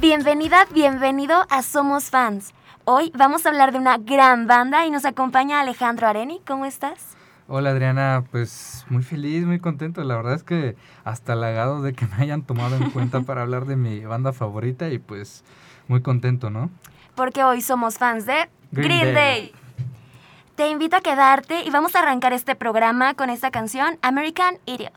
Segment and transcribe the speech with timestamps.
[0.00, 2.54] Bienvenida, bienvenido a Somos Fans.
[2.84, 6.40] Hoy vamos a hablar de una gran banda y nos acompaña Alejandro Areni.
[6.46, 7.16] ¿Cómo estás?
[7.48, 10.04] Hola Adriana, pues muy feliz, muy contento.
[10.04, 13.64] La verdad es que hasta halagado de que me hayan tomado en cuenta para hablar
[13.64, 15.42] de mi banda favorita y pues
[15.88, 16.70] muy contento, ¿no?
[17.16, 19.14] Porque hoy somos fans de Green Green, Day.
[19.14, 19.52] Day.
[20.54, 24.92] Te invito a quedarte y vamos a arrancar este programa con esta canción American Idiot.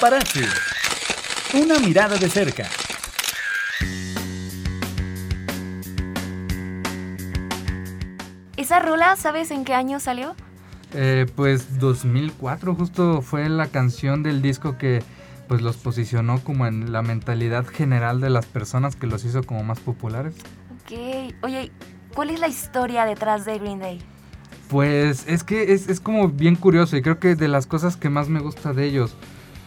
[0.00, 0.40] Paparazzi.
[1.52, 2.64] Una mirada de cerca.
[8.56, 10.34] ¿Esa rola sabes en qué año salió?
[10.94, 15.02] Eh, pues 2004 justo fue la canción del disco que
[15.48, 19.64] pues los posicionó como en la mentalidad general de las personas que los hizo como
[19.64, 20.34] más populares.
[20.80, 21.34] Ok.
[21.42, 21.72] Oye,
[22.14, 24.00] ¿cuál es la historia detrás de Green Day?
[24.70, 28.08] Pues es que es, es como bien curioso y creo que de las cosas que
[28.08, 29.14] más me gusta de ellos.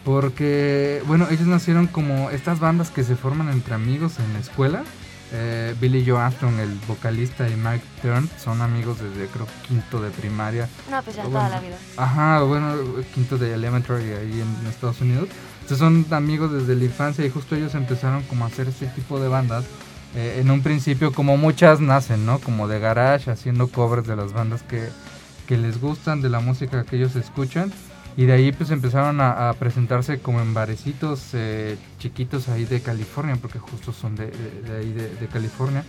[0.04, 4.84] Porque, bueno, ellos nacieron como estas bandas que se forman entre amigos en la escuela.
[5.32, 10.10] Eh, Billy Joe Armstrong, el vocalista, y Mike Turn son amigos desde creo quinto de
[10.10, 10.68] primaria.
[10.90, 11.76] No, pues ya toda la vida.
[11.96, 12.74] Ajá, bueno,
[13.14, 15.28] quinto de elementary ahí en Estados Unidos.
[15.62, 19.18] Entonces son amigos desde la infancia y justo ellos empezaron como a hacer este tipo
[19.18, 19.64] de bandas.
[20.14, 22.38] Eh, en un principio como muchas nacen, ¿no?
[22.38, 24.88] Como de garage, haciendo covers de las bandas que,
[25.48, 27.72] que les gustan, de la música que ellos escuchan.
[28.16, 32.80] Y de ahí pues empezaron a, a presentarse como en barecitos eh, chiquitos ahí de
[32.80, 35.84] California, porque justo son de, de- de ahí de, de California.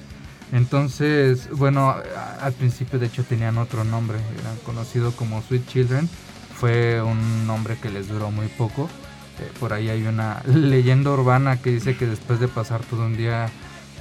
[0.51, 1.95] Entonces, bueno,
[2.41, 6.09] al principio de hecho tenían otro nombre, eran conocidos como Sweet Children.
[6.55, 8.89] Fue un nombre que les duró muy poco.
[9.39, 13.17] Eh, por ahí hay una leyenda urbana que dice que después de pasar todo un
[13.17, 13.49] día,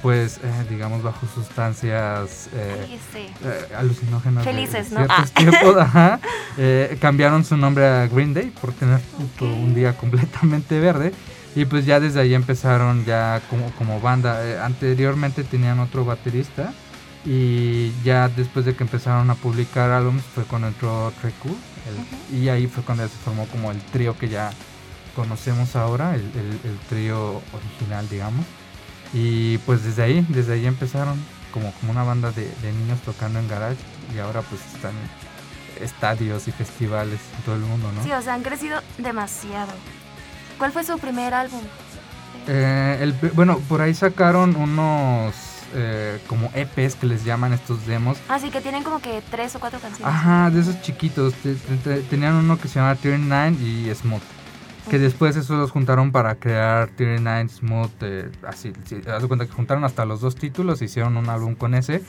[0.05, 4.45] pues, eh, digamos, bajo sustancias eh, eh, alucinógenas.
[4.45, 4.97] de Felices, ¿no?
[4.99, 5.25] ciertos Ah.
[5.35, 6.19] tiempos, ajá,
[6.59, 8.99] eh, cambiaron su nombre a Green Day por tener
[9.39, 11.11] todo un día completamente verde.
[11.55, 14.63] Y pues ya desde ahí empezaron ya como, como banda.
[14.63, 16.71] Anteriormente tenían otro baterista.
[17.25, 21.55] Y ya después de que empezaron a publicar álbumes fue cuando entró Trey Cool.
[22.31, 24.51] el- Y ahí fue cuando ya se formó como el trío que ya
[25.15, 28.45] conocemos ahora, el, el- el trío original, digamos.
[29.13, 31.17] Y pues desde ahí, desde ahí empezaron
[31.53, 33.77] como, como una banda de, de niños tocando en garage
[34.13, 38.03] y ahora pues están en estadios y festivales en todo el mundo, ¿no?
[38.03, 39.71] Sí, o sea, han crecido demasiado.
[40.57, 41.61] ¿Cuál fue su primer álbum?
[42.47, 45.33] Eh, el bueno, por ahí sacaron unos
[45.73, 48.17] eh, como EPs que les llaman estos demos.
[48.29, 50.13] Así que tienen como que tres o cuatro canciones.
[50.13, 51.33] Ajá, de esos chiquitos.
[51.35, 54.21] Te- te- te- tenían uno que se llama 39 y Smooth.
[54.89, 57.91] Que después eso los juntaron para crear 39 Smooth.
[58.01, 61.55] eh, así, sí, haz de cuenta que juntaron hasta los dos títulos, hicieron un álbum
[61.55, 62.03] con ese.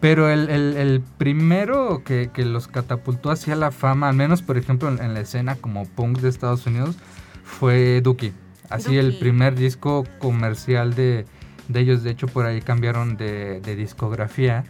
[0.00, 4.56] Pero el, el- el primero que, que los catapultó hacia la fama, al menos por
[4.56, 6.96] ejemplo en, en la escena como punk de Estados Unidos,
[7.44, 8.32] fue Dookie.
[8.70, 11.24] Así el primer disco comercial de,
[11.68, 12.02] de ellos.
[12.02, 14.64] De hecho, por ahí cambiaron de, de discografía.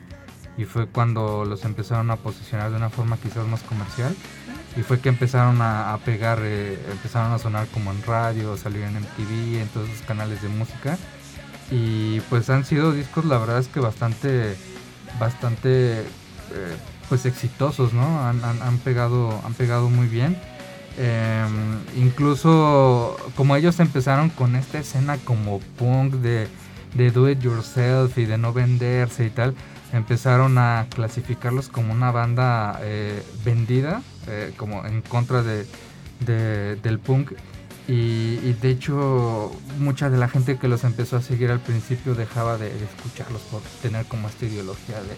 [0.57, 4.15] Y fue cuando los empezaron a posicionar de una forma quizás más comercial.
[4.77, 8.97] Y fue que empezaron a, pegar, eh, empezaron a sonar como en radio, salir en
[8.97, 10.97] MTV, en todos esos canales de música.
[11.71, 14.57] Y pues han sido discos, la verdad es que bastante,
[15.19, 16.05] bastante, eh,
[17.09, 18.25] pues exitosos, ¿no?
[18.27, 20.39] Han, han- han pegado, han pegado muy bien.
[20.97, 26.49] Em, incluso como ellos empezaron con esta escena como punk de,
[26.95, 29.55] de do it yourself y de no venderse y tal,
[29.93, 35.67] empezaron a clasificarlos como una banda eh, vendida, eh, como en contra de,
[36.21, 37.33] de- del punk.
[37.87, 42.15] Y, y de hecho, mucha de la gente que los empezó a seguir al principio
[42.15, 45.17] dejaba de, escucharlos por tener como esta ideología de,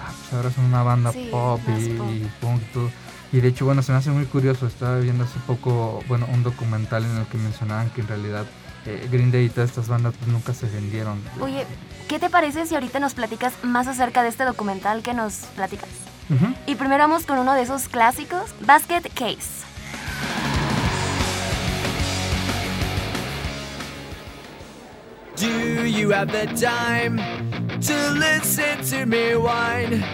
[0.00, 2.06] ah, pues ahora son una banda Sí, pop y, pop.
[2.08, 2.90] y punk y todo.
[3.32, 4.68] Y de hecho, bueno, se me hace muy curioso.
[4.68, 8.44] Estaba viendo hace poco, bueno, un documental en el que mencionaban que en realidad
[8.86, 11.20] eh, Green Day y todas estas bandas pues, nunca se vendieron.
[11.40, 11.66] Oye,
[12.06, 15.88] ¿qué te parece si ahorita nos platicas más acerca de este documental que nos platicas?
[16.30, 16.54] Ujú.
[16.66, 19.64] Y primero vamos con uno de esos clásicos, Basket Case.
[25.36, 27.18] Do you have the time
[27.80, 30.04] to listen to me whine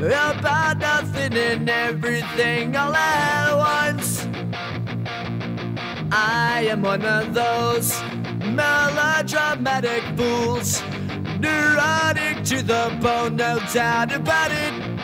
[0.00, 4.26] about nothing and everything all at once?
[6.10, 7.94] I am one of those
[8.44, 10.82] melodramatic fools,
[11.38, 15.03] neurotic to the bone, no doubt about it.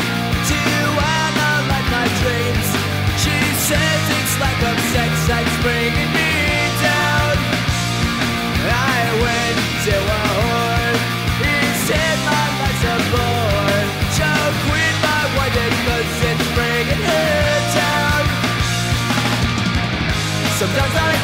[3.71, 6.31] It's like a sex bringing me
[6.83, 7.35] down.
[8.67, 10.95] I went to a whore.
[11.43, 11.55] He
[11.87, 13.83] said my life's a bore.
[14.17, 14.29] So
[14.67, 15.55] quit my wife
[15.87, 18.23] cause it's bringing her down.
[20.59, 21.20] Sometimes I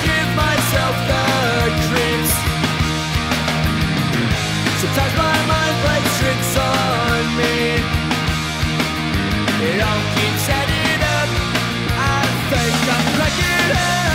[13.67, 14.07] Yeah.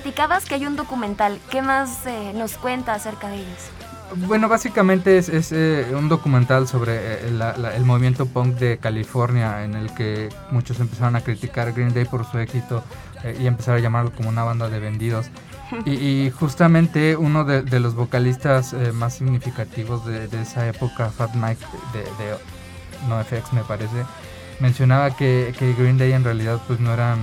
[0.00, 1.38] Platicabas que hay un documental.
[1.50, 3.70] ¿Qué más eh, nos cuenta acerca de ellos?
[4.26, 8.78] Bueno, básicamente es, es, eh, un documental sobre eh, la- la- el movimiento punk de
[8.78, 12.82] California en el que muchos empezaron a criticar Green Day por su éxito
[13.22, 15.26] eh, y empezaron a llamarlo como una banda de vendidos.
[15.84, 21.10] Y, y justamente uno de, de los vocalistas eh, más significativos de, de esa época,
[21.10, 22.36] Fat Mike de, de
[23.08, 24.04] NoFX me parece,
[24.58, 27.18] mencionaba que, que Green Day en realidad pues no eran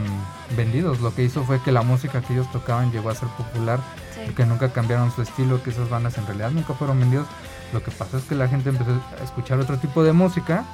[0.55, 0.99] vendidos.
[1.01, 3.79] Lo que hizo fue que la música que ellos tocaban llegó a ser popular
[4.15, 4.33] Sí.
[4.33, 7.27] que nunca cambiaron su estilo, que esas bandas en realidad nunca fueron vendidos.
[7.71, 10.65] Lo que pasó es que la gente empezó a escuchar otro tipo de música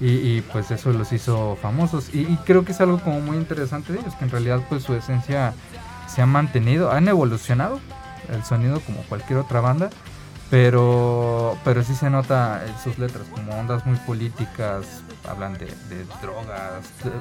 [0.00, 2.14] y, y, pues eso los hizo famosos.
[2.14, 4.84] Y, y creo que es algo como muy interesante de ellos, que en realidad pues
[4.84, 5.52] su esencia
[6.06, 7.78] se ha mantenido, han evolucionado
[8.32, 9.90] el sonido como cualquier otra banda,
[10.50, 16.04] pero, pero sí se nota en sus letras, como ondas muy políticas, hablan de, de
[16.22, 17.12] drogas, de-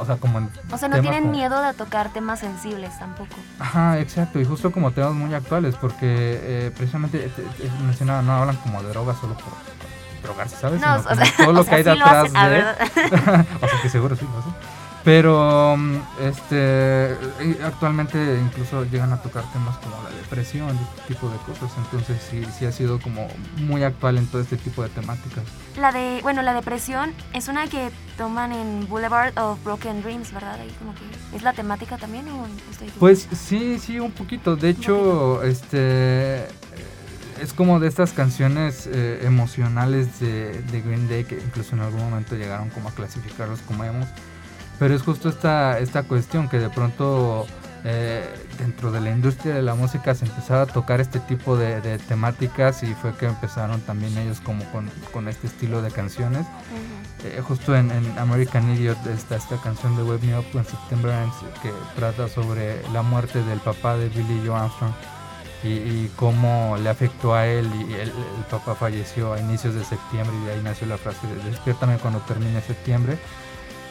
[0.00, 3.34] o sea, como en O sea, no tienen como- miedo de tocar temas sensibles tampoco.
[3.58, 6.06] Ajá, exacto, y justo como temas muy actuales, porque
[6.42, 9.52] eh, precisamente te- te mencionaba, no hablan como de drogas solo por
[10.22, 10.80] drogarse, ¿sabes?
[10.80, 12.60] No, o sea, todo lo que hay sí detrás hacen, a de...
[13.62, 14.54] o sea, que seguro sí lo hacen.
[15.06, 17.16] Pero mm, este
[17.62, 22.44] actualmente incluso llegan a tocar temas como la depresión este tipo de cosas, entonces sí,
[22.58, 25.44] sí ha sido como muy actual en todo este tipo de temáticas.
[25.78, 30.58] La de, bueno, la depresión es una que toman en Boulevard of Broken Dreams, ¿verdad?
[30.58, 34.56] Ahí como que es la temática también o estoy Pues sí, sí, un poquito.
[34.56, 36.48] De hecho, este
[37.40, 42.00] es como de estas canciones eh, emocionales de, de Green Day que incluso en algún
[42.00, 44.08] momento llegaron como a clasificarlos como emos.
[44.78, 47.46] Pero es justo esta, esta cuestión que de pronto
[47.84, 48.24] eh,
[48.58, 51.98] dentro de la industria de la música se empezaba a tocar este tipo de, de
[51.98, 56.46] temáticas y fue que empezaron también ellos como con, con este estilo de canciones.
[57.24, 61.12] Eh, justo en, en American Idiot está esta canción de Wake Me Up When September
[61.12, 64.92] Ends que trata sobre la muerte del papá de Billy Joe Armstrong
[65.62, 69.84] y, y cómo le afectó a él y el, el papá falleció a inicios de
[69.84, 73.16] septiembre y de ahí nació la frase de despiértame cuando termine septiembre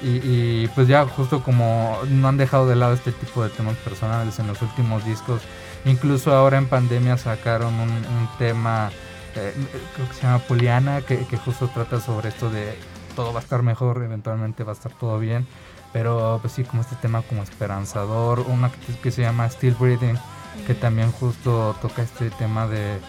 [0.02, 3.76] y, y, pues ya justo como no han dejado de lado este tipo de temas
[3.78, 5.42] personales en los últimos discos
[5.86, 8.92] incluso ahora en pandemia sacaron un, un tema
[9.36, 9.54] eh,
[9.96, 12.76] creo que se llama Poliana que, que justo trata sobre esto de
[13.16, 15.48] todo va a estar mejor, eventualmente va a estar todo bien.
[15.94, 20.20] Pero pues sí, como este tema como esperanzador, una que, que se llama Still Breathing,
[20.68, 23.00] que también justo toca este tema de,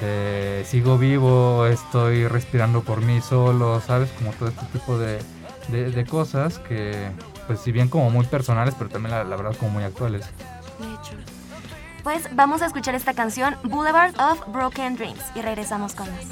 [0.00, 4.10] de sigo vivo, estoy respirando por mí solo, ¿sabes?
[4.12, 5.18] Como todo este tipo de,
[5.72, 7.10] de, cosas que
[7.46, 10.26] pues si bien como muy personales, pero también la, verdad como muy actuales.
[12.02, 16.26] Pues vamos a escuchar esta canción, Boulevard of Broken Dreams, y regresamos con más.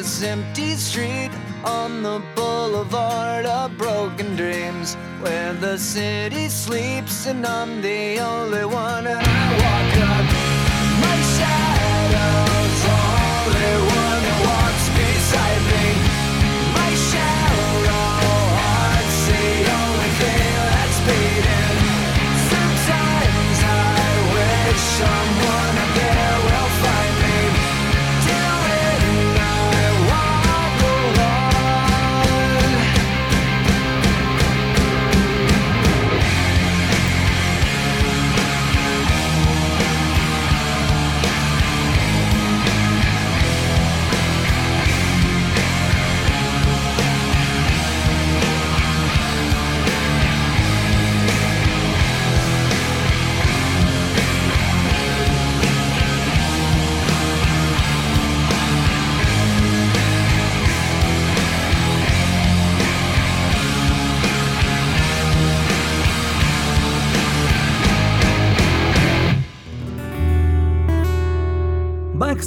[0.00, 1.30] This empty street
[1.62, 9.06] on the boulevard of broken dreams where the city sleeps and I'm the only one.
[9.06, 10.24] And I walk up
[11.04, 15.86] my shadow's only one that walks beside me.
[16.80, 19.48] My shallow heart's the
[19.80, 21.76] only thing that's beating.
[22.52, 25.39] Sometimes I wish someone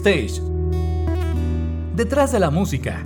[0.04, 0.42] Backstage.
[1.96, 3.02] Detrás de la música.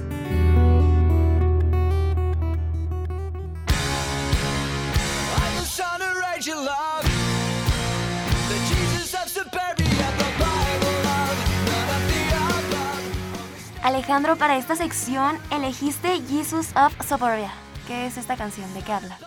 [13.84, 17.52] Alejandro, para esta sección elegiste Jesus of Suburbia.
[17.88, 18.74] ¿Qué es esta canción?
[18.74, 19.18] ¿De qué habla?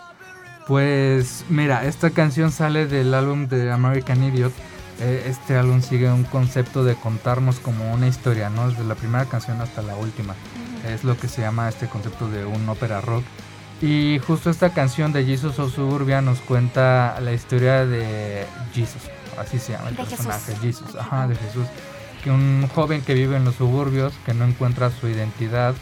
[0.67, 4.53] Pues mira, esta canción sale del álbum de American Idiot.
[5.01, 8.69] Eh, este álbum sigue un concepto de contarnos como una historia, ¿no?
[8.69, 10.35] Desde la primera canción hasta la última.
[10.87, 13.23] Es lo que se llama este concepto de un ópera rock.
[13.81, 19.01] Y justo esta canción de Jesus of Suburbia nos cuenta la historia de Jesus,
[19.39, 20.61] así se llama el De personaje, Jesús.
[20.61, 21.65] Jesus, ajá, de Jesús.
[22.23, 25.73] Que un joven que vive en los suburbios, que no encuentra su identidad,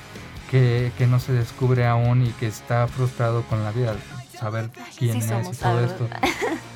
[0.50, 3.94] que, que no se descubre aún y que está frustrado con la vida,
[4.40, 6.08] saber quién Sí es y todo esto.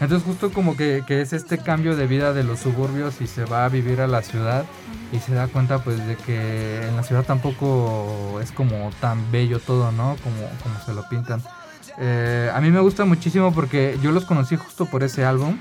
[0.01, 3.45] Entonces justo como que, que es este cambio de vida de los suburbios y se
[3.45, 4.65] va a vivir a la ciudad
[5.11, 9.59] y se da cuenta pues de que en la ciudad tampoco es como tan bello
[9.59, 10.17] todo, ¿no?
[10.23, 11.41] Como, como se lo pintan.
[11.99, 15.57] Eh, a mí me gusta muchísimo porque yo los conocí justo por ese álbum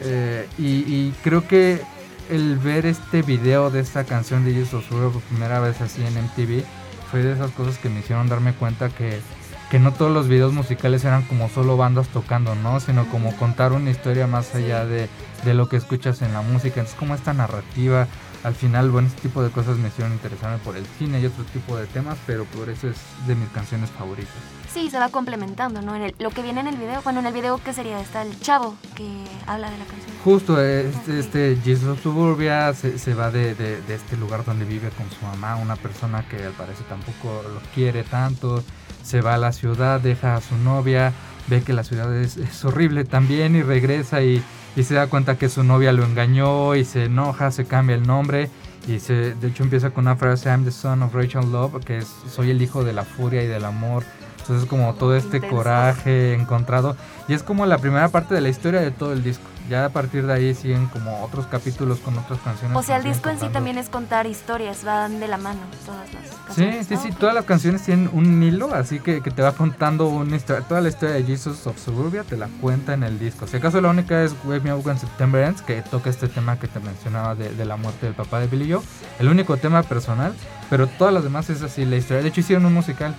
[0.00, 1.82] eh, y, y creo que
[2.30, 6.64] el ver este video de esta canción de Jesus por primera vez así en MTV
[7.10, 9.20] fue de esas cosas que me hicieron darme cuenta que
[9.70, 12.78] que no todos los videos musicales eran como solo bandas tocando, ¿no?
[12.80, 15.08] Sino como contar una historia más allá de,
[15.44, 16.80] de lo que escuchas en la música.
[16.80, 18.06] Entonces, como esta narrativa,
[18.44, 21.42] al final, bueno, este tipo de cosas me hicieron interesarme por el cine y otro
[21.44, 24.32] tipo de temas, pero por eso es de mis canciones favoritas.
[24.72, 25.96] Sí, se va complementando, ¿no?
[25.96, 27.98] En el- lo que viene en el video, bueno, en el video, ¿qué sería?
[28.00, 30.10] Está el chavo que habla de la canción.
[30.22, 34.44] Justo, eh, este, este Jesus of Suburbia se, se va de, de- de este lugar
[34.44, 38.62] donde vive con su mamá, una persona que al parecer tampoco lo quiere tanto,
[39.06, 41.12] se va a la ciudad, deja a su novia,
[41.46, 44.42] ve que la ciudad es, es horrible también y regresa y,
[44.74, 48.06] y se da cuenta que su novia lo engañó y se enoja, se cambia el
[48.06, 48.50] nombre
[48.88, 51.98] y se, de hecho empieza con una frase, I'm the son of Rachel Love, que
[51.98, 54.04] es soy el hijo de la furia y del amor.
[54.40, 55.56] Entonces como todo este Intenso.
[55.56, 59.44] coraje encontrado y es como la primera parte de la historia de todo el disco.
[59.68, 62.76] Ya a partir de ahí siguen como otros capítulos con otras canciones.
[62.76, 66.12] O sea, el disco en sí también es contar historias, van de la mano todas
[66.14, 66.86] las Sí, canciones.
[66.86, 67.02] sí, ¿no?
[67.02, 70.62] sí, todas las canciones tienen un hilo, así que, que te va contando una historia.
[70.66, 73.46] Toda la historia de Jesus of Suburbia te la cuenta en el disco.
[73.48, 76.58] Si acaso la única es Wake Me Up When September Ends, que toca este tema
[76.58, 78.82] que te mencionaba de, de la muerte del papá de Billy Joe.
[79.18, 80.32] El único tema personal,
[80.70, 82.22] pero todas las demás es así la historia.
[82.22, 83.14] De hecho, hicieron un musical.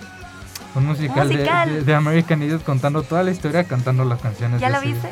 [0.76, 1.70] Un musical, de- musical.
[1.74, 4.62] De, de American Idiot contando toda la historia, cantando las canciones.
[4.62, 5.10] ¿Ya de lo ese viste?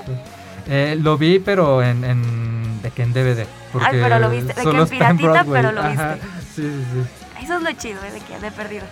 [0.67, 3.45] Eh, lo vi, pero en, en, de que en DVD.
[3.71, 6.27] Porque pero lo viste, de que solo en piratita, pero lo Ajá, viste.
[6.55, 7.43] Sí, sí, sí.
[7.43, 8.11] Eso es lo chido, ¿eh?
[8.11, 8.83] de que de perdido.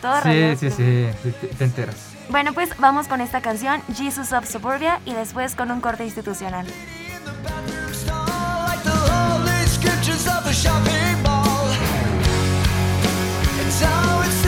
[0.00, 1.96] Todo Sí, rayado, sí, sí, sí, te, te enteras.
[2.28, 6.66] Bueno, pues vamos con esta canción, Jesus of Suburbia, y después con un corte institucional.
[10.28, 11.68] Of a shopping mall.
[13.60, 13.86] And so
[14.24, 14.47] it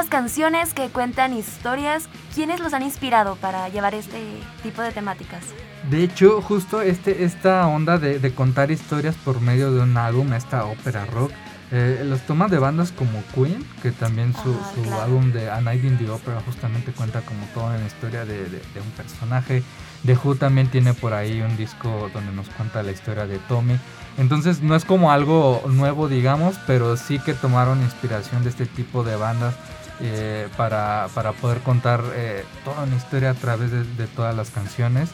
[0.00, 4.18] estas canciones que cuentan historias, ¿quiénes los han inspirado para llevar este
[4.62, 5.42] tipo de temáticas?
[5.90, 10.32] De hecho, justo este, esta onda de, de contar historias por medio de un álbum,
[10.32, 11.32] esta ópera rock,
[11.72, 15.02] eh, los tomas de bandas como Queen, que también su, Ah, su claro.
[15.02, 18.62] álbum de A Night in the Opera justamente cuenta como toda una historia de, de-
[18.72, 19.62] de un personaje.
[20.06, 23.78] The Who también tiene por ahí un disco donde nos cuenta la historia de Tommy.
[24.16, 29.04] Entonces no es como algo nuevo, digamos, pero sí que tomaron inspiración de este tipo
[29.04, 29.54] de bandas
[30.02, 34.50] eh, para, para poder contar eh, toda una historia a través de, de todas las
[34.50, 35.10] canciones.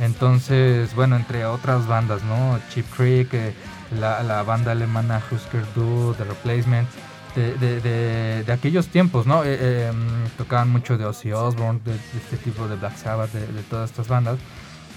[0.00, 2.58] Entonces, bueno, entre otras bandas, ¿no?
[2.72, 3.54] Cheap Creek, eh,
[3.98, 6.88] la, la banda alemana Husker Du, The Replacement,
[7.34, 9.42] de, de- de- aquellos tiempos, ¿no?
[9.44, 13.90] Eh, mm, tocaban mucho de Ozzy Osbourne, de, este tipo de Black Sabbath, de todas
[13.90, 14.38] estas bandas.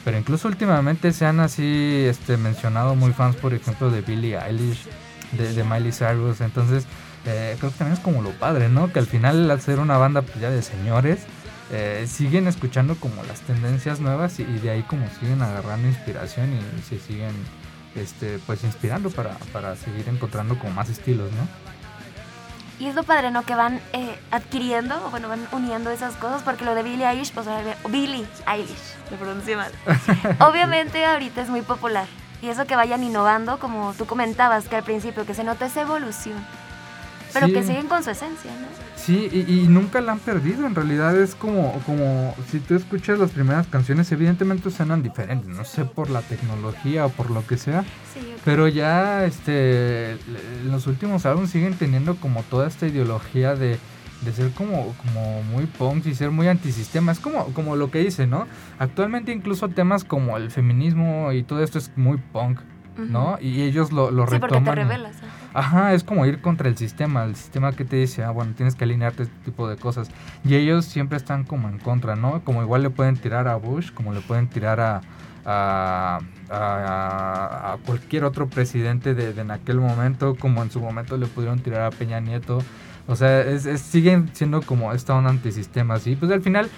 [0.06, 4.86] Pero incluso últimamente se han así este, mencionado muy fans, por ejemplo, de Billie Eilish,
[5.34, 6.40] de, de Miley Cyrus.
[6.42, 6.86] Entonces,
[7.26, 8.92] eh, creo que también es como lo padre, ¿no?
[8.92, 11.20] Que al final, al ser una banda pues, ya de señores,
[11.72, 16.50] eh, siguen escuchando como las tendencias nuevas y, y de ahí como siguen agarrando inspiración
[16.54, 17.34] y se siguen
[17.96, 21.48] este, pues inspirando para, para seguir encontrando como más estilos, ¿no?
[22.80, 23.44] Y es lo padre, ¿no?
[23.44, 27.34] Que van eh, adquiriendo, o bueno, van uniendo esas cosas, porque lo de Billie Eilish,
[27.34, 27.46] pues
[27.90, 29.72] Billie Eilish, lo pronuncié mal.
[30.40, 32.06] Obviamente ahorita es muy popular.
[32.42, 35.82] Y eso que vayan innovando, como tú comentabas, que al principio, que se nota esa
[35.82, 36.38] evolución.
[37.34, 37.54] Pero Sí.
[37.54, 38.68] que siguen con su esencia, ¿no?
[38.96, 40.66] Sí, y, y nunca la han perdido.
[40.68, 45.48] En realidad es como, como si tú escuchas las primeras canciones, evidentemente suenan diferentes.
[45.48, 47.84] No sé por la tecnología o por lo que sea.
[48.14, 50.18] Sí, Pero ya este
[50.66, 53.80] los últimos álbumes siguen teniendo como toda esta ideología de,
[54.22, 57.12] de ser como, como muy punk y ser muy antisistema.
[57.12, 58.48] Es como, como lo que dice, ¿no?
[58.80, 62.60] Actualmente incluso temas como el feminismo y todo esto es muy punk,
[62.98, 63.38] ¿no?
[63.42, 64.76] Y ellos lo, lo Sí, porque retoman.
[64.76, 65.16] te y- revelas.
[65.18, 65.39] ajá.
[65.52, 68.76] Ajá, es como ir contra el sistema, el sistema que te dice, ah, bueno, tienes
[68.76, 70.12] que alinearte este tipo de cosas.
[70.44, 72.44] Y ellos siempre están como en contra, ¿no?
[72.44, 75.02] Como igual le pueden tirar a Bush, como le pueden tirar a,
[75.46, 81.26] a, a- a cualquier otro presidente de, en aquel momento, como en su momento le
[81.28, 82.60] pudieron tirar a Peña Nieto.
[83.08, 86.16] O sea, es, siguen siendo como esta onda antisistema, ¿sí?
[86.16, 86.70] Pues al final,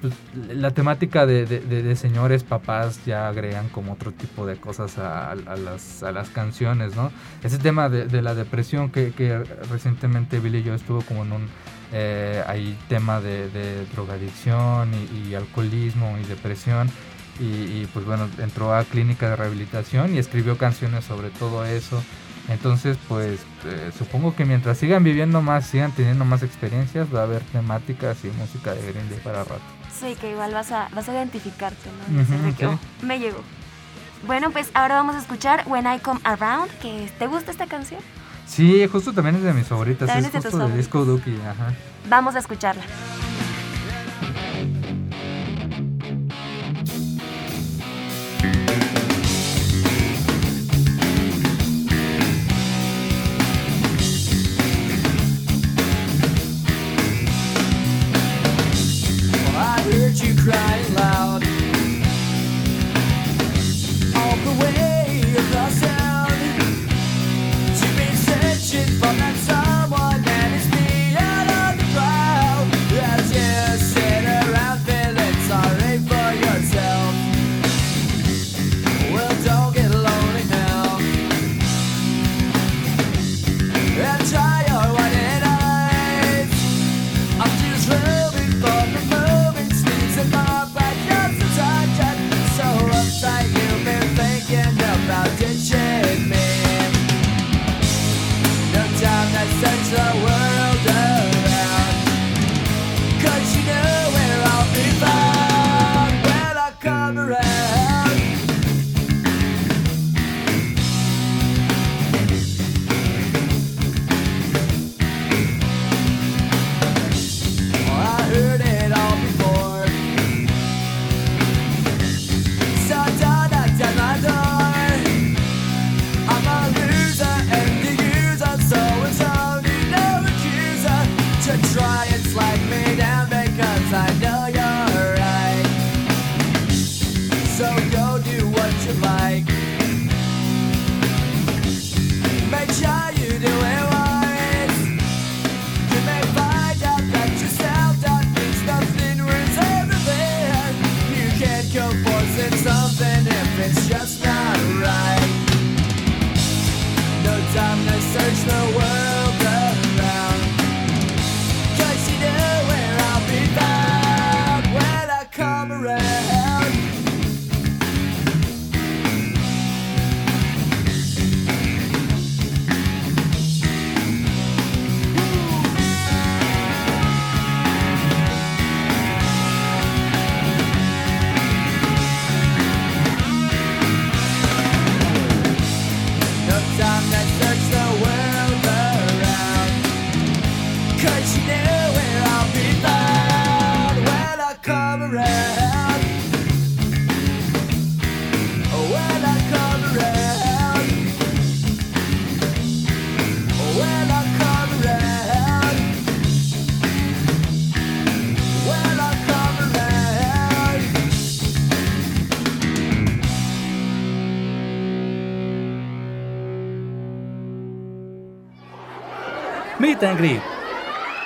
[0.00, 0.14] pues,
[0.48, 6.02] la temática de, de- señores papás ya agregan como otro tipo de cosas a, las,
[6.02, 7.10] a las canciones, ¿no?
[7.42, 9.12] Ese tema de, la depresión que,
[9.70, 11.48] recientemente Billy Joe estuvo como en un
[11.92, 16.88] eh, tema de, drogadicción y, y alcoholismo y depresión
[17.40, 22.02] y, y, pues bueno, entró a clínica de rehabilitación y escribió canciones sobre todo eso.
[22.48, 27.22] Entonces, pues eh, supongo que mientras sigan viviendo más, sigan teniendo más experiencias, va a
[27.24, 29.60] haber temáticas y música de Green Day para rato.
[29.98, 32.18] Sí, que igual vas a, vas a identificarte, ¿no?
[32.18, 32.64] De que, sí.
[32.64, 33.40] "Oh, me llegó.
[34.26, 38.00] Bueno, pues ahora vamos a escuchar When I Come Around, que ¿te gusta esta canción?
[38.46, 41.34] Sí, justo también es de mis favoritas, También es es de justo de Disco Duki,
[41.46, 41.74] ajá.
[42.08, 42.82] Vamos a escucharla.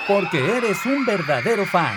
[0.08, 1.94] Porque eres un verdadero fan.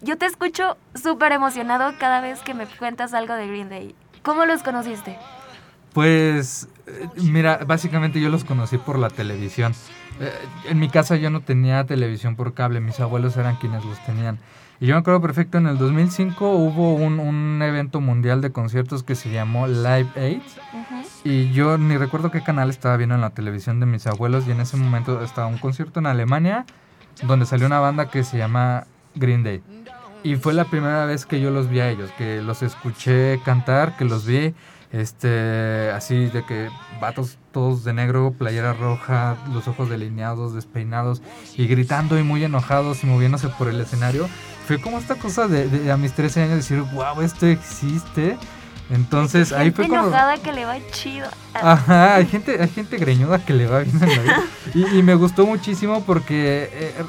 [0.00, 3.96] Yo te escucho súper emocionado cada vez que me cuentas algo de Green Day.
[4.22, 5.18] ¿Cómo los conociste?
[5.96, 9.72] Pues, eh, mira, básicamente yo los conocí por la televisión.
[10.20, 10.30] Eh,
[10.68, 14.38] en mi casa yo no tenía televisión por cable, mis abuelos eran quienes los tenían.
[14.78, 19.04] Y yo me acuerdo perfecto, en el 2005 hubo un, un evento mundial de conciertos
[19.04, 20.42] que se llamó Live Aid.
[21.24, 24.46] Y yo ni recuerdo qué canal estaba viendo en la televisión de mis abuelos.
[24.46, 26.66] Y en ese momento estaba un concierto en Alemania
[27.22, 29.62] donde salió una banda que se llama Green Day.
[30.22, 33.96] Y fue la primera vez que yo los vi a ellos, que los escuché cantar,
[33.96, 34.54] que los vi,
[34.92, 36.68] este, así de que
[37.00, 41.22] vatos todos de negro, playera roja, los ojos delineados, despeinados
[41.56, 44.28] y gritando y muy enojados y moviéndose por el escenario.
[44.66, 48.36] Fue como esta cosa de, de a mis 13 años decir, wow, esto existe.
[48.90, 50.02] Entonces ahí fue como...
[50.02, 51.26] enojada que le va chido.
[51.54, 54.44] Ajá, hay gente, hay gente greñuda que le va bien en la vida.
[54.74, 57.04] Y, y me gustó muchísimo porque eh, eh,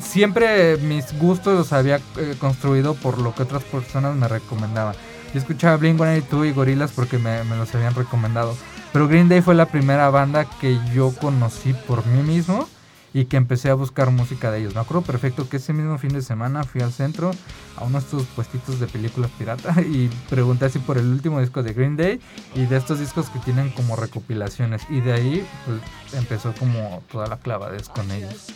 [0.00, 4.94] siempre mis gustos los había eh, construido por lo que otras personas me recomendaban.
[5.32, 8.56] Yo escuchaba Blink 182 y Gorillaz porque me, me los habían recomendado.
[8.92, 12.68] Pero Green Day fue la primera banda que yo conocí por mí mismo
[13.12, 14.74] y que empecé a buscar música de ellos.
[14.74, 17.32] Me acuerdo perfecto que ese mismo fin de semana fui al centro
[17.76, 21.62] a uno de estos puestitos de películas pirata y pregunté así por el último disco
[21.62, 22.20] de Green Day
[22.54, 24.82] y de estos discos que tienen como recopilaciones.
[24.88, 25.80] Y de ahí pues,
[26.14, 28.46] empezó como toda la clavadez con ellos.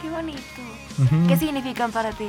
[0.00, 0.40] Qué bonito.
[0.98, 1.26] Ujú.
[1.28, 2.26] ¿Qué significan para ti?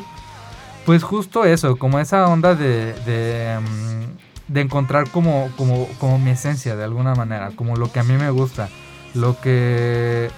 [0.85, 6.31] Pues justo eso, como esa onda de, de, mm, de encontrar como, como, como mi
[6.31, 8.69] esencia de alguna manera, como lo que a mí me gusta,
[9.13, 10.29] lo que...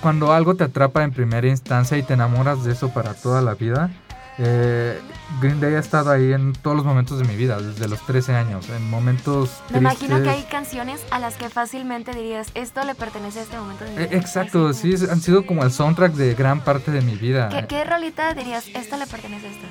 [0.00, 3.54] Cuando algo te atrapa en primera instancia y te enamoras de eso para toda la
[3.54, 3.90] vida,
[4.38, 5.00] eh,
[5.40, 8.34] Green Day ha estado ahí en todos los momentos de mi vida, desde los 13
[8.34, 9.50] años, en momentos...
[9.70, 10.52] Me imagino que hay tristes.
[10.52, 14.06] canciones a las que fácilmente dirías, esto le pertenece a este momento de mi Eh,
[14.08, 14.16] vida.
[14.18, 17.48] Exacto, Así sí, es- han sido como el soundtrack de gran parte de mi vida.
[17.48, 19.66] ¿Qué, ¿Qué rolita dirías, esta le pertenece a esta?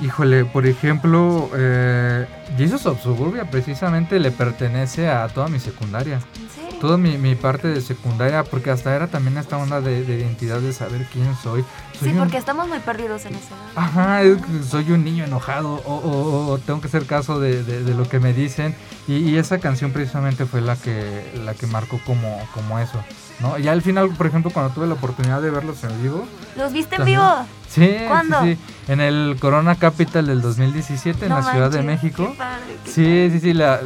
[0.00, 2.24] Híjole, por ejemplo, eh,
[2.56, 6.20] Jesus of Suburbia precisamente le pertenece a toda mi secundaria.
[6.40, 6.67] ¿En serio?
[6.80, 10.58] Toda mi, mi parte de secundaria, porque hasta era también esta onda de, de identidad
[10.60, 11.64] de saber quién soy.
[11.98, 13.48] Soy Sí, un- porque estamos muy perdidos en eso.
[13.74, 13.80] ¿no?
[13.80, 17.82] Ajá, es soy un niño enojado o, o- o tengo que hacer caso de, de-
[17.82, 18.76] de lo que me dicen.
[19.08, 23.02] Y, y esa canción precisamente fue la que, la que marcó como, como eso.
[23.40, 23.58] ¿no?
[23.58, 26.26] Y al final, por ejemplo, cuando tuve la oportunidad de verlos en vivo,
[26.56, 27.20] ¿Los viste en También.
[27.20, 27.34] vivo?
[27.68, 28.42] Sí, ¿Cuándo?
[28.42, 28.92] sí, sí.
[28.92, 32.28] En el Corona Capital del 2017 en No la Ciudad de manches, México.
[32.32, 33.80] qué padre, qué Sí, sí, sí, la,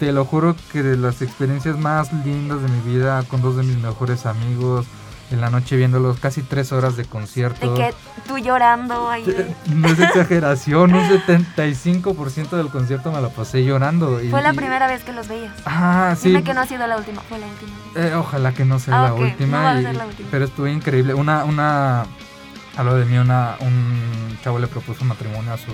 [0.00, 3.62] te lo juro que de las experiencias más lindas de mi vida con dos de
[3.62, 4.86] mis mejores amigos,
[5.30, 7.72] en la noche viéndolos, casi tres horas de concierto.
[7.74, 7.94] De que
[8.26, 9.22] tú llorando ahí.
[9.28, 14.20] Eh, No es exageración, un 75% del concierto me lo pasé llorando.
[14.20, 15.52] y- Fue la y- primera vez que los veías.
[15.66, 16.28] Ah, sí.
[16.30, 17.70] Dime que no ha sido la última, fue la última.
[17.94, 19.58] Eh, ojalá que no sea Ah, la última.
[19.58, 20.28] no va a ser la última.
[20.32, 21.14] Pero estuvo increíble.
[21.14, 22.06] Una, una,
[22.76, 25.70] habló de mí, una, un chavo le propuso matrimonio a su,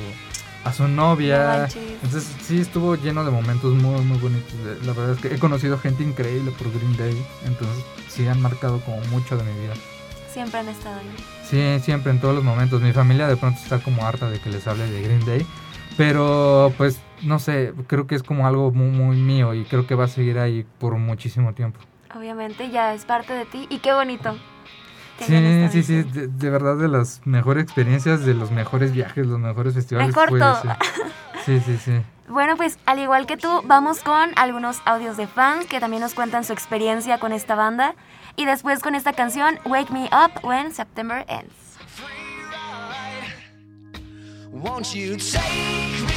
[0.66, 1.68] a su No novia.
[2.02, 4.52] Entonces sí estuvo lleno de momentos muy, muy bonitos.
[4.84, 7.26] La verdad es que he conocido gente increíble por Green Day.
[7.44, 9.74] Entonces sí han marcado como mucho de mi vida.
[10.32, 11.16] Siempre han estado ahí.
[11.48, 12.82] Sí, siempre, en todos los momentos.
[12.82, 15.46] Mi familia de pronto está como harta de que les hable de Green Day.
[15.96, 19.94] Pero pues no sé, creo que es como algo muy, muy mío y creo que
[19.94, 21.80] va a seguir ahí por muchísimo tiempo.
[22.14, 24.36] Obviamente ya es parte de ti y qué bonito.
[25.18, 28.50] Que Sí, hayan estado sí, sí, de, de verdad de las mejores experiencias, de los
[28.50, 30.08] mejores viajes, los mejores festivales.
[30.08, 30.58] Mejor fue todo.
[30.58, 30.76] ese.
[31.44, 31.92] Sí, sí, sí.
[32.28, 36.12] Bueno, pues al igual que tú, vamos con algunos audios de fans que también nos
[36.14, 37.94] cuentan su experiencia con esta banda.
[38.34, 41.54] Y después con esta canción, Wake Me Up When September Ends.
[44.52, 45.42] Won't you take
[46.06, 46.15] me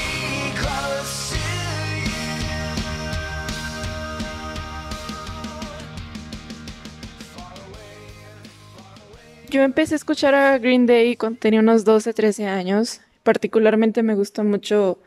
[9.49, 13.01] Yo empecé a escuchar a Green Day cuando tenía unos 12, 13 años.
[13.23, 14.99] Particularmente me gustó mucho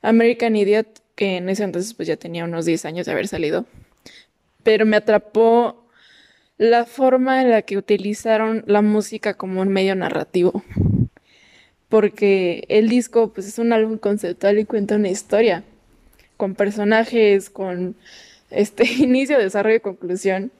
[0.00, 3.66] American Idiot, que en ese entonces pues ya tenía unos 10 años de haber salido.
[4.62, 5.86] Pero me atrapó
[6.56, 10.64] la forma en la que utilizaron la música como un medio narrativo.
[11.90, 15.64] Porque el disco pues es un álbum conceptual y cuenta una historia
[16.38, 17.94] con personajes, con
[18.48, 20.50] este inicio, desarrollo y conclusión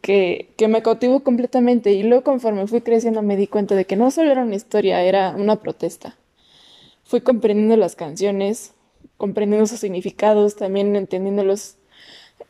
[0.00, 4.10] que, me cautivó completamente y luego conforme fui creciendo me di cuenta de que no
[4.10, 6.16] solo era una historia, era una protesta.
[7.04, 8.72] Fui comprendiendo las canciones,
[9.16, 11.76] comprendiendo sus significados, también entendiéndolos,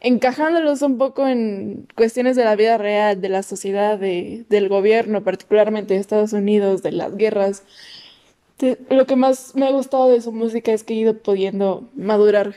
[0.00, 5.24] encajándolos un poco en cuestiones de la vida real, de la sociedad, de- del gobierno,
[5.24, 7.64] particularmente de Estados Unidos, de las guerras.
[8.88, 12.54] Lo que más me ha gustado de su música es que he ido pudiendo madurar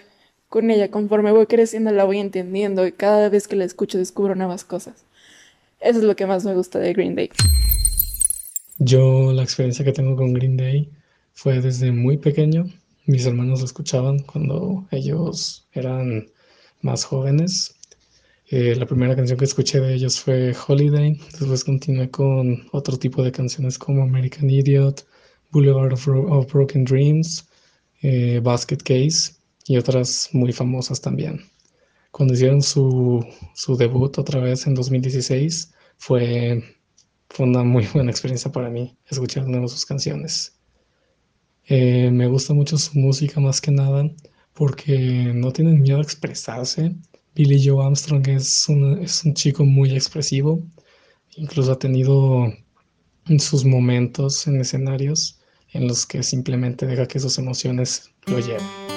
[0.50, 0.90] con ella.
[0.92, 4.96] Conforme voy creciendo la voy entendiendo y cada vez que la escucho descubro nuevas cosas.
[5.80, 7.30] Eso es lo que más me gusta de Green Day.
[8.80, 10.90] Yo la experiencia que tengo con Green Day
[11.34, 12.66] fue desde muy pequeño.
[13.06, 16.28] Mis hermanos lo escuchaban cuando ellos eran
[16.82, 17.76] más jóvenes.
[18.50, 21.20] Eh, la primera canción que escuché de ellos fue Holiday.
[21.40, 25.06] Después continué con otro tipo de canciones como American Idiot,
[25.52, 27.46] Boulevard of, Bro- of Broken Dreams,
[28.02, 29.34] eh, Basket Case
[29.68, 31.42] y otras muy famosas también.
[32.12, 36.64] Cuando hicieron su, su debut otra vez en 2016, fue,
[37.30, 40.58] fue una muy buena experiencia para mí escuchar de nuevo sus canciones.
[41.66, 44.10] Eh, me gusta mucho su música más que nada
[44.54, 46.96] porque no tienen miedo a expresarse.
[47.36, 50.64] Billy Joe Armstrong es un, es un chico muy expresivo,
[51.36, 52.52] incluso ha tenido
[53.38, 55.40] sus momentos en escenarios
[55.74, 58.97] en los que simplemente deja que sus emociones lo lleven.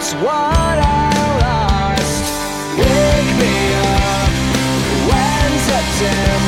[0.00, 2.24] Forgets what I lost.
[2.78, 4.32] Wake me up
[5.08, 6.39] when September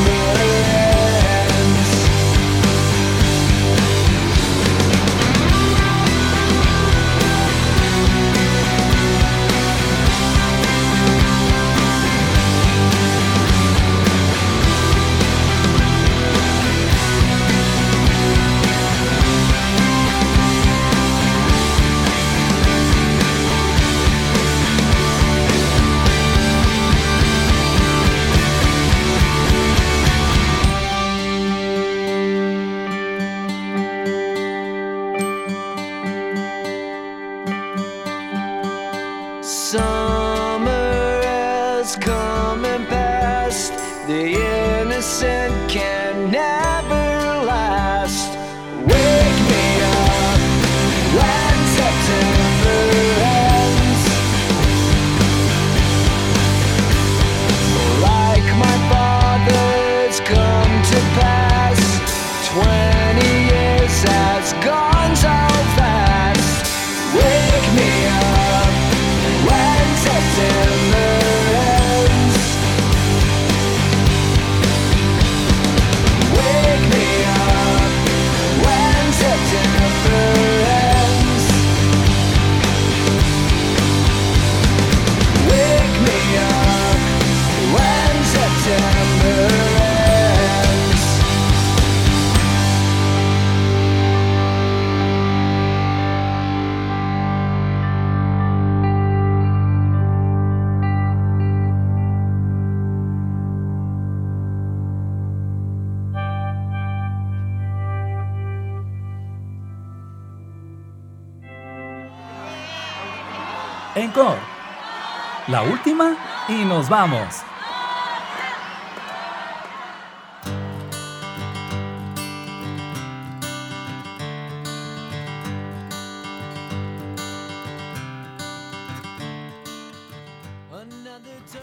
[115.47, 116.17] La última
[116.49, 117.45] y nos vamos.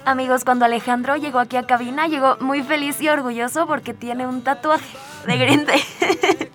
[0.05, 4.43] Amigos, cuando Alejandro llegó aquí a cabina, llegó muy feliz y orgulloso porque tiene un
[4.43, 5.67] tatuaje de Green.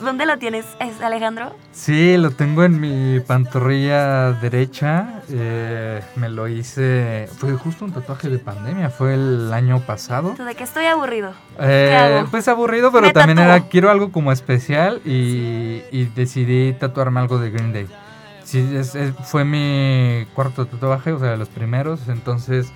[0.00, 1.54] ¿Dónde lo tienes, es Alejandro?
[1.72, 5.20] Sí, lo tengo en mi pantorrilla derecha.
[5.28, 7.28] eh, me lo hice.
[7.38, 8.90] Fue justo un tatuaje de pandemia.
[8.90, 10.34] Fue el año pasado.
[10.34, 11.32] De que estoy aburrido.
[11.58, 12.28] Eh, hago?
[12.30, 13.52] Pues aburrido, pero Me también tatúo.
[13.54, 17.86] era quiero algo como especial y, y decidí tatuarme algo de Green Day.
[18.44, 22.72] Sí, es- es- fue mi cuarto tatuaje, o sea, de los primeros, entonces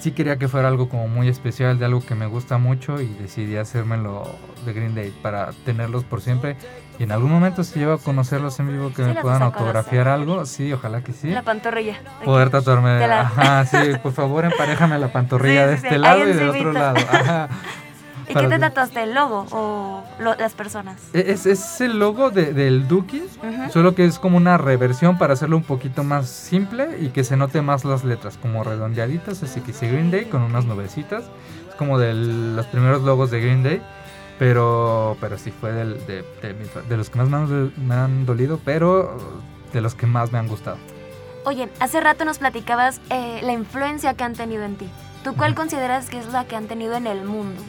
[0.00, 3.06] sí quería que fuera algo como muy especial, de algo que me gusta mucho y
[3.06, 4.24] decidí hacérmelo
[4.66, 6.56] de Green Day para tenerlos por siempre.
[6.98, 10.08] Y en algún momento si llego a conocerlos en vivo que Sí me puedan autografiar
[10.08, 11.28] algo, sí, ojalá que sí.
[11.28, 11.96] La pantorrilla.
[12.24, 13.06] Poder tatuarme.
[13.06, 16.28] La- Ajá, sí, por favor, emparejame la pantorrilla Sí, de sí, sí, este ahí lado
[16.28, 16.96] y del otro lado.
[17.10, 17.48] Ajá.
[18.28, 19.04] ¿Y qué te tatuaste?
[19.04, 20.96] ¿El logo o lo- las personas?
[21.12, 23.70] E-, Es, es el logo de- del Dookie, Ujú.
[23.72, 27.36] solo que es como una reversión para hacerlo un poquito más simple y que se
[27.36, 31.22] note más las letras, como redondeaditas, así que sí, Green Day con unas nubecitas.
[31.68, 33.80] Es como de los primeros logos de Green Day,
[34.38, 36.24] pero, pero sí fue del- de,
[36.88, 39.16] de los que más me han, me han dolido, pero
[39.72, 40.76] de los que más me han gustado.
[41.44, 44.88] Oye, hace rato nos platicabas eh, la influencia que han tenido en ti.
[45.22, 47.62] ¿Tú cuál consideras que es la que han tenido en el mundo?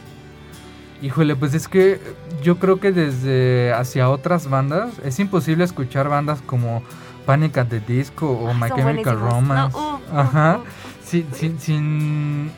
[1.00, 2.00] Híjole, pues es que
[2.42, 6.82] yo creo que desde hacia otras bandas es imposible escuchar bandas como
[7.24, 9.32] Panic at the Disco o My son Chemical buenísimos.
[9.32, 9.76] Romance.
[9.78, 10.58] No, uh, uh, Ajá.
[10.58, 11.04] uh.
[11.04, 12.50] Sin, sin, sin,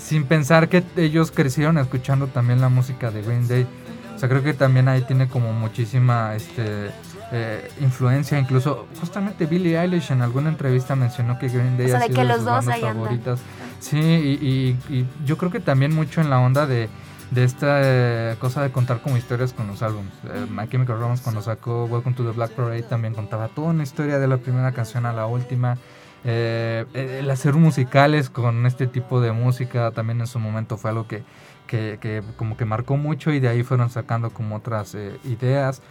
[0.00, 3.66] sin pensar que ellos crecieron escuchando también la música de Green Day.
[4.14, 6.90] O sea, creo que también ahí tiene como muchísima este,
[7.32, 8.38] eh, influencia.
[8.38, 12.06] Incluso, justamente Billie Eilish en alguna entrevista mencionó que Green Day O sea, ha de
[12.08, 12.94] sido que de los sus dos bandas andan.
[12.94, 13.40] favoritas.
[13.78, 14.46] Sí, y,
[14.90, 16.90] y- y yo creo que también mucho en la onda de,
[17.30, 20.12] de esta eh, cosa de contar como historias con los álbumes.
[20.24, 23.84] Eh, My Chemical Romance cuando sacó Welcome to the Black Parade también contaba toda una
[23.84, 25.78] historia de la primera canción a la última.
[26.24, 31.06] Eh, el hacer musicales con este tipo de música también en su momento fue algo
[31.06, 31.22] que,
[31.66, 35.82] que, como que marcó mucho y de ahí fueron sacando como otras eh, ideas.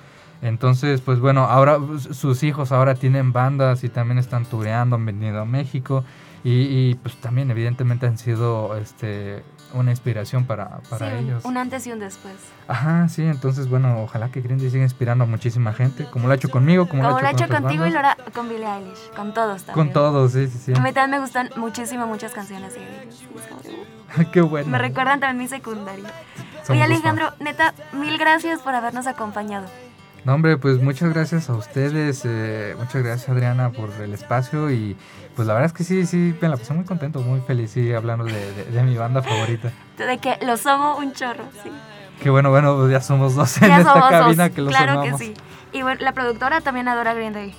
[0.42, 1.80] Entonces, pues bueno, ahora
[2.12, 6.06] sus hijos ahora tienen bandas y también están tureando, han venido a México
[6.44, 9.44] y, y, pues también evidentemente han sido este
[9.74, 11.46] una inspiración para, para Sí, ellos.
[11.46, 12.36] Un antes y un después.
[12.68, 16.34] Ajá, sí, entonces bueno, ojalá que Green Day siga inspirando a muchísima gente, como lo
[16.34, 18.18] ha hecho conmigo, como, Como lo lo ha hecho contigo y bandas.
[18.18, 19.12] Laura con Billie Eilish.
[19.16, 19.88] Con todos también.
[19.88, 20.74] Con todos, sí, sí, sí.
[20.76, 23.24] A mí también me gustan muchísimo muchas canciones de ellos.
[24.18, 24.70] Uh, Qué bueno.
[24.70, 26.10] Me recuerdan también mi secundaria.
[26.68, 29.66] Oye Alejandro, neta, mil gracias por habernos acompañado.
[30.26, 34.98] No, hombre, pues muchas gracias a ustedes, eh, muchas gracias Adriana por el espacio y
[35.40, 37.94] pues la verdad es que sí, sí, me la pasé muy contento, muy feliz, sí,
[37.94, 39.72] hablando de, de- de mi banda favorita.
[39.98, 41.72] De que los amo un chorro, sí.
[42.22, 44.92] Qué bueno, bueno, pues ya somos dos en Ya esta cabina dos, que los claro
[45.00, 45.18] amamos.
[45.18, 45.34] que sí.
[45.72, 47.56] Y bueno, la productora también adora Green Day.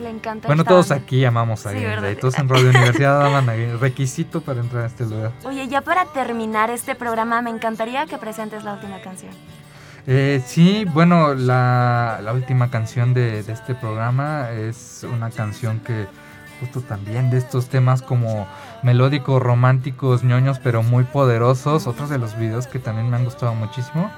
[0.00, 1.02] Le encanta Bueno, todos banda.
[1.04, 2.00] aquí amamos a Sí, Green.
[2.00, 5.32] Day, todos en Radio Universidad aman a Green Day, requisito para entrar a este lugar.
[5.42, 9.32] Oye, ya para terminar este programa, me encantaría que presentes la última canción.
[10.06, 16.06] Eh, sí, bueno, la, la última canción de, de este programa es una canción que
[16.60, 18.46] justo también de estos temas como
[18.82, 21.86] melódicos, románticos, ñoños, pero muy poderosos.
[21.86, 24.10] Otros de los videos que también me han gustado muchísimo.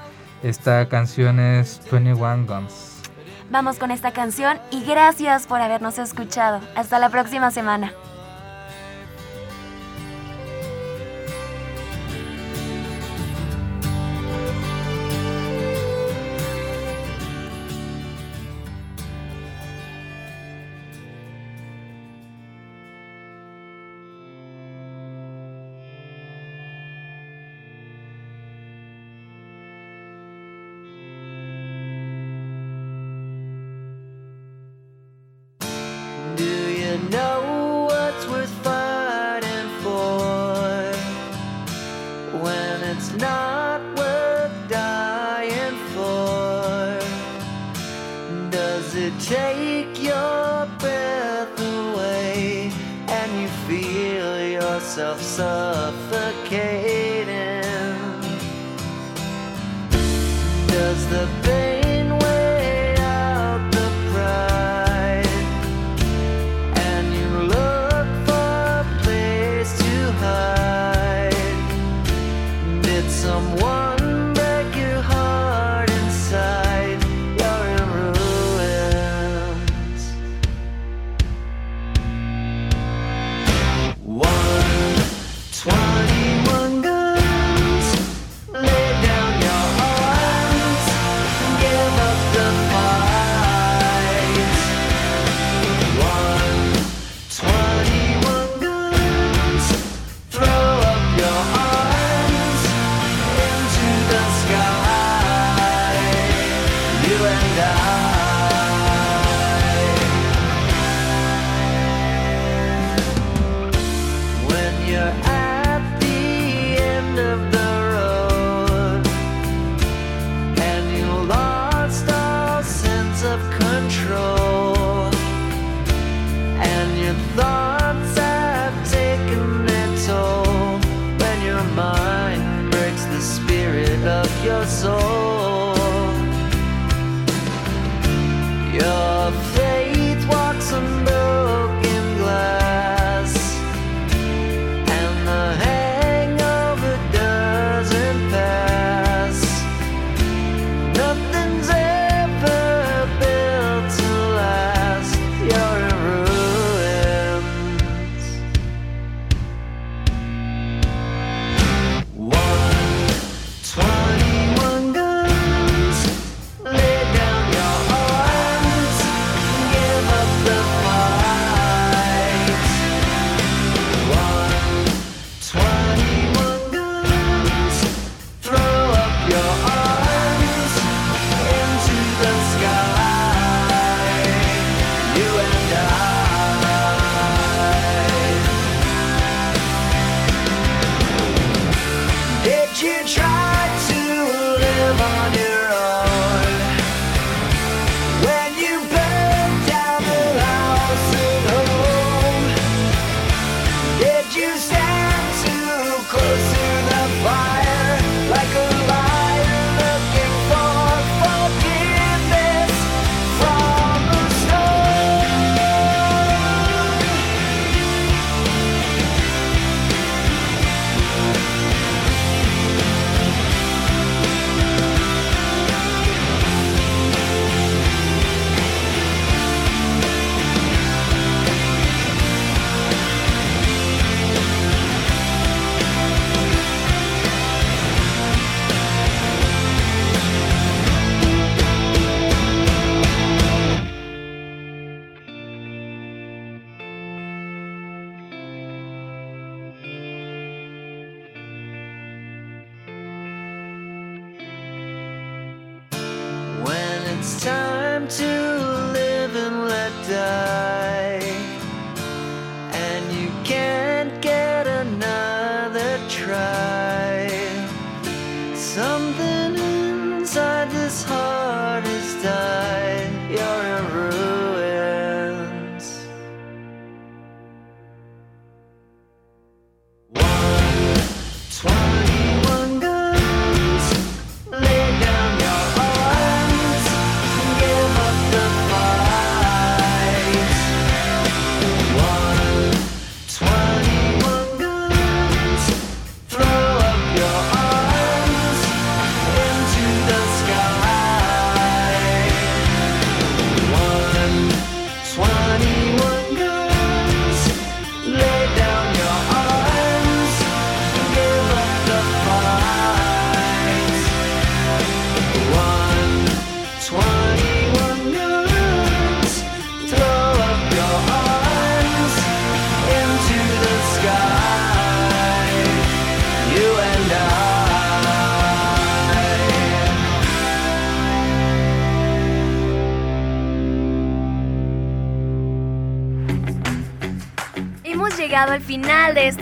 [0.43, 3.01] Esta canción es 21 Guns.
[3.49, 6.59] Vamos con esta canción y gracias por habernos escuchado.
[6.75, 7.93] Hasta la próxima semana.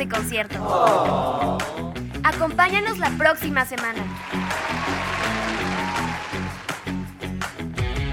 [0.01, 1.59] Este concierto.
[2.23, 4.03] Acompáñanos la próxima semana.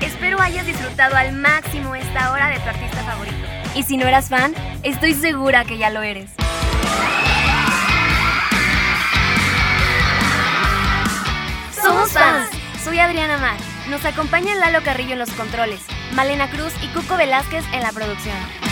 [0.03, 3.37] Espero hayas disfrutado al máximo esta hora de tu artista favorito.
[3.75, 6.31] Y si no eras fan, estoy segura que ya lo eres.
[11.83, 12.51] Somos fans.
[12.85, 13.57] Soy Adriana Mar.
[13.89, 15.81] Nos acompañan Lalo Carrillo en los controles,
[16.13, 18.68] Malena Cruz y Cuco Velázquez en la producción.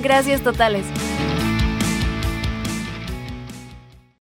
[0.00, 0.86] Gracias totales.